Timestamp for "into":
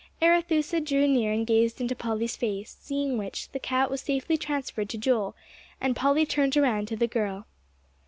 1.79-1.95